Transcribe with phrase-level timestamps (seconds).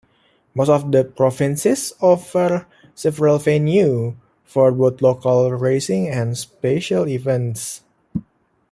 [0.55, 2.65] Most of the provinces offer
[2.95, 7.83] several venues for both local racing and special events.